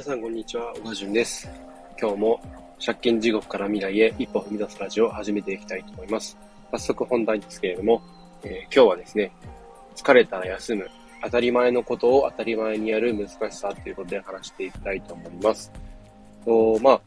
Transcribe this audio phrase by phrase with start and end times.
[0.00, 0.72] 皆さん、こんにちは。
[0.76, 1.46] 小川淳です。
[2.00, 2.40] 今日も
[2.82, 6.38] 借金地獄から未来へ一歩踏み出すラジオを始めていきたいと思います。
[6.70, 8.00] 早速本題ですけれども、
[8.42, 9.30] えー、今日はですね、
[9.94, 10.88] 疲れたら休む、
[11.22, 15.70] 当たり前のことを当たり前にやる難しさということで話していきたいと思います。
[16.46, 17.00] とまあ、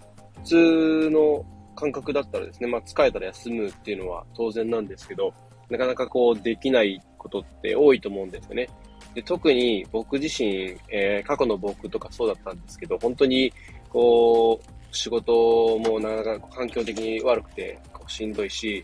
[0.43, 1.43] 普通の
[1.75, 5.33] 感覚だったらですね、まあ、疲れたら休むっていうのは当然なんですけど、
[5.67, 8.69] なかなかこうできないことって多いと思うんですよね。
[9.13, 13.53] で特に僕自身、えー、過去の僕とかそうだったんですけど、本当に
[13.89, 18.83] こう、仕事もなかなか環境的に悪くてこうしんどいし、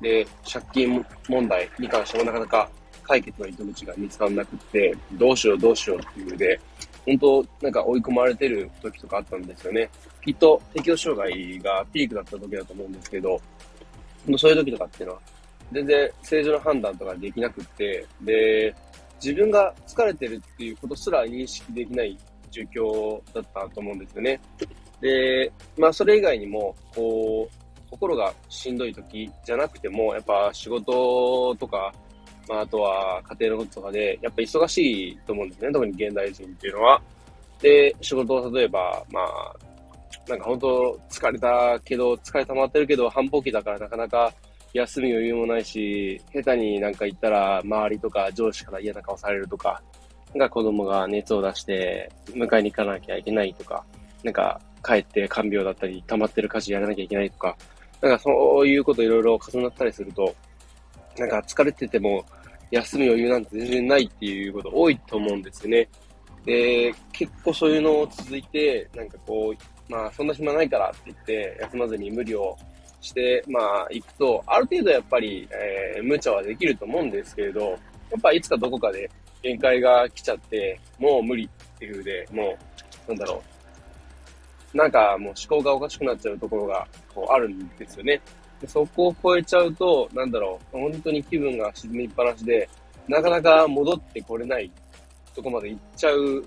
[0.00, 2.70] で、借金問題に関してもなかなか
[3.02, 6.60] 解決の糸口が見つからなくって、どうしようどうしようっていうので、
[7.04, 9.88] 本当なんか追い込まれてる時とかあったんですよね。
[10.24, 13.40] きっと適応障害がピークだった時だと思うんですけど、
[14.36, 15.20] そういう時とかっていうのは、
[15.72, 18.74] 全然正常な判断とかできなくって、で、
[19.22, 22.18] 自分が疲れてるっていうことすら認識できない
[22.50, 24.40] 状況だったと思うんですよね。
[25.00, 31.92] で、まあそれ以外にも、こう、心がしんどい時じゃなくても、やっぱ仕事とか、
[32.48, 35.72] まああとは家庭のこととかで、やっぱ忙しいと思うんですね。
[35.72, 37.00] 特に現代人っていうのは。
[37.60, 39.54] で、仕事を例えば、まあ、
[40.28, 44.32] なんか本当疲れたけど、疲れ溜まってるけど、繁忙期だからなかなか
[44.72, 49.82] 休み余裕もないし、下手になんか言ったら周りとか上司から嫌な顔されるとか、
[50.34, 53.84] なんか子供が熱を出して迎えに行かなきゃいけないとか、
[54.24, 57.56] なんか帰って看病だったり溜まってる家事やらなきゃいけないとか、
[58.00, 60.34] なんかそういうこといろいろ重なったりすると、
[61.18, 62.24] なんか疲れてても
[62.70, 65.88] 休む余裕なんて全然ないっていうこと多いと思うんですよね。
[66.46, 72.56] で、結構そういうのを続いて、なんかこう、まあそんな暇ないからって言って休まずに無理を
[73.02, 77.76] して、まあ、行くと、ある程度やっぱり、えー、無茶はできると思うんですけれど、や
[78.16, 79.10] っぱいつかどこかで
[79.42, 82.56] 限界が来ちゃって、もう無理っていうで、も
[83.06, 83.42] う、なんだろ
[84.74, 84.76] う。
[84.76, 88.20] なんかもう思考がおかしくなっちゃうところが、こうあるんですよね。
[88.60, 92.68] でそこを超えちゃうと、なんだろう、本当に気分が沈みっぱなしで、
[93.08, 94.70] なかなか戻ってこれない
[95.34, 96.44] とこまで行っちゃう、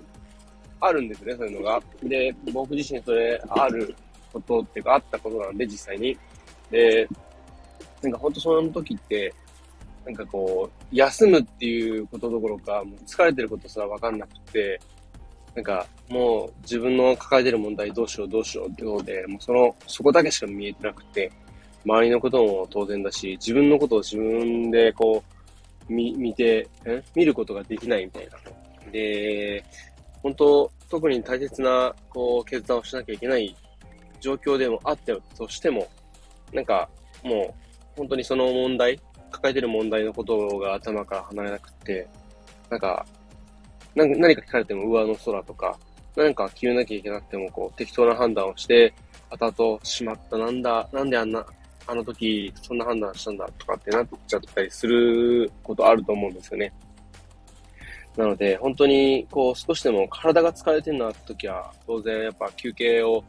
[0.80, 1.82] あるんですね、そういうのが。
[2.02, 3.94] で、僕自身それある
[4.32, 6.16] ことっていうか、あったことなんで、実際に。
[6.70, 7.08] で、
[8.02, 9.32] なんか本当その時って、
[10.04, 14.80] なんかこう、休むっていうことどころか、もう疲れてることすらわかんなくて、
[15.54, 21.32] なんかもう自分の抱えてる問題どうしようどうしようってことで、もうその、そこだけしか見えてなくて、
[21.84, 25.22] 周りのことも当然だし、自分のことを自分でこ
[25.88, 28.90] う、見、見て、ん見ることができないみたいな。
[28.92, 29.64] で、
[30.22, 33.54] 本当、特に大切な、こう、決断をしなきゃいけない
[34.20, 35.88] 状況でもあったとしても、
[36.52, 36.88] なんか、
[37.22, 37.54] もう、
[37.96, 42.08] 本当にその問題、抱えてる問題のことが頭から離れなくて、
[42.70, 43.06] なんか、
[43.94, 45.78] 何か聞かれても上の空とか、
[46.16, 48.92] 何か決めなきゃいけなくても、こう、適当な判断をして、
[49.30, 51.44] 後々、しまった、なんだ、なんであんな、
[51.86, 56.72] あの時、そんな判断したんだとかってなっちゃったりすることあると思うんですよね。
[58.16, 63.22] なので、本当に、こう、少しでも体が疲れてるなって時は、当然やっぱ休憩を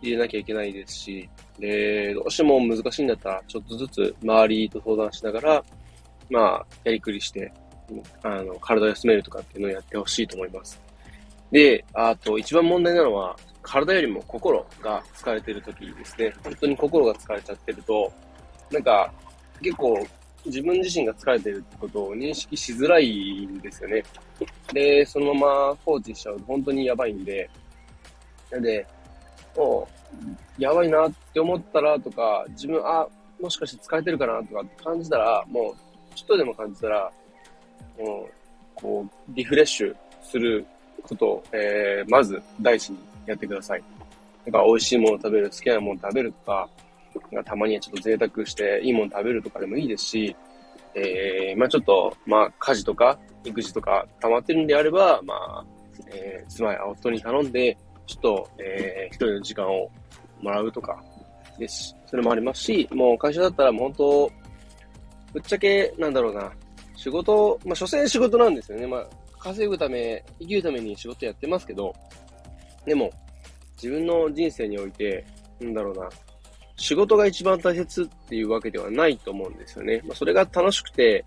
[0.00, 1.28] 入れなきゃいけないですし、
[1.60, 5.64] で、どうしても難しいんだったら、ちょっとずつ周りと相談しながら、
[6.30, 7.52] まあ、やりくりして、
[8.22, 10.80] あの、体を休めるとかっていうのをやってほしいと思います。
[11.52, 16.32] で、あと、一番問題なのは、体よりも心が疲れてる時ですね。
[16.42, 18.12] 本当に心が疲れちゃってると、
[18.70, 19.12] なんか、
[19.60, 20.06] 結構、
[20.46, 24.02] 自分自身が疲れてるってことを認識しづらいんですよね。
[24.72, 27.50] で、そのまま放置しちゃうと本当にやばいんで、
[28.50, 28.86] なんで、
[29.56, 29.88] も
[30.58, 33.06] う、やばいなって思ったらとか、自分、あ、
[33.40, 37.10] もしかして疲れてるかなとかって感じたら、もう、ちょっとでも感じたら、
[37.98, 38.32] もう、
[38.74, 40.64] こう、リフレッシュする
[41.02, 43.82] ことを、えー、まず第一にやってください。
[44.46, 46.68] なんか美味しいもの食べる、好きなもの食べるとか、
[47.18, 50.36] かたまにはちょっと贅沢していいもの食べるとかでもいいですし、
[50.94, 55.64] えー、まあちょっと、まあ家事とか育児とか溜まってるんであれば、まあ、
[56.12, 57.76] えー、妻や夫に頼んで、
[58.10, 59.88] ちょっと、えー、一人の時間を
[60.42, 61.00] もらうとか。
[61.60, 61.94] です。
[62.06, 64.32] それもありますし、もう会社だったらもう本当、
[65.34, 66.50] ぶっちゃけ、なんだろうな、
[66.96, 68.86] 仕事、まあ、所詮仕事なんですよね。
[68.86, 69.06] まあ、
[69.38, 71.94] 稼ぐため、生きるために仕事やってますけど、
[72.84, 73.12] でも、
[73.76, 75.24] 自分の人生において、
[75.60, 76.08] なんだろうな、
[76.76, 80.00] 仕事が一番大切っていうわけではないと思うんですよね。
[80.04, 81.24] まあ、それが楽しくて、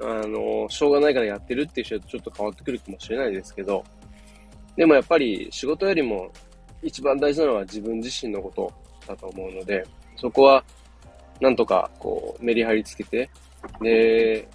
[0.00, 3.84] あの、しょうがないからやってるっていう人とちょっと変わってくるかもしれないですけど、
[4.76, 6.30] でもやっぱり仕事よりも
[6.82, 8.72] 一番大事なのは自分自身のこと
[9.06, 9.84] だと思うので、
[10.16, 10.64] そこは
[11.40, 13.28] なんとかこうメリハリつけて、
[13.80, 14.46] で、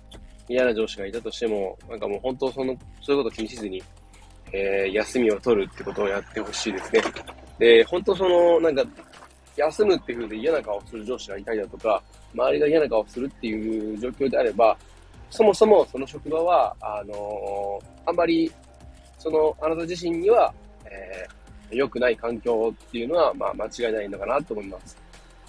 [0.48, 3.81] 嫌な上司がいたとしても、なんかもう本当その、そういうこと気にしずに、
[4.51, 7.01] えー、休みを取るってことをやってほしいですね。
[7.60, 8.83] で、本当その、なんか、
[9.56, 12.01] 休むっていう風で嫌な顔する上司がいたりだとか、
[12.33, 14.77] 周りが嫌な顔するっていう状況であれば、
[15.30, 18.51] そもそもその職場は、あのー、あんまり、
[19.19, 20.51] その、あなた自身には、
[20.86, 24.98] えー、良くない環境っていうのは、まあ、間違いないのかなと思います。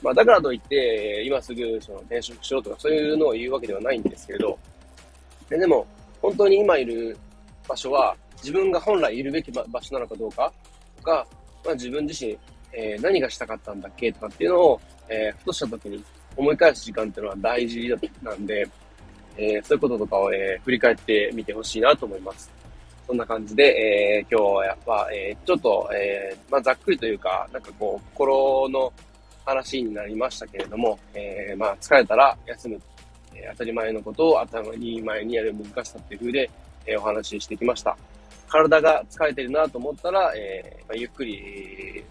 [0.03, 4.59] まあ、だからといって、今すぐ、その、転職しろとか、そういうのを言うわけではないんですけれど、
[5.49, 5.87] ででも、
[6.21, 7.17] 本当に今いる
[7.69, 10.53] 場所は、自分が本来いるべき場所なのかどうか
[10.97, 11.27] とか、
[11.65, 12.37] まあ、自分自身、
[12.73, 16.03] えー、何がしたかったんだっけとかっていうのを、えー、ふとした時に
[16.37, 17.89] 思い返す時間っていうのは大事
[18.23, 18.67] なんで、
[19.37, 22.51] えー、そういうこととかを、えー、振り返ってみてほしいなと思います。
[23.11, 28.93] そんな感じで、えー、今日は、えー、ちょっと、えー、まあ、ざっくりというか、なんかこう、心の
[29.45, 32.81] 話になりましたけれども、えー、まあ、疲れたら休む、
[33.35, 36.51] えー、当たり前のことを頭に前にやる難しさっていう風で、
[36.87, 37.97] えー、お話ししてきました。
[38.47, 42.05] 体が疲れてるなと思ったら、えーまあ、ゆっくり、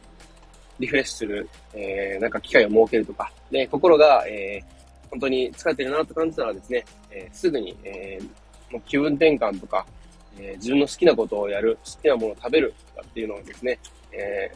[0.79, 9.85] リフレッシュする、えー、なんか機会を設けるとか、で、心が、えー、本当に疲れてるなと感じたらですね、えー、すぐに、えー、もう気分転換とか、
[10.37, 13.79] えー、自分の好きなことをやる、好きなものを食べるとかっていうのをですね、
[14.11, 14.51] え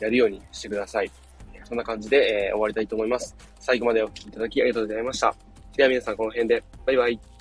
[0.00, 1.10] ー、やるようにしてください。
[1.64, 3.34] そんな感じで、えー、終わりたいと思います。
[3.60, 5.34] 最後までお聴きいただきありがとうございました。
[5.74, 7.31] では皆さんこの辺で、バイバイ。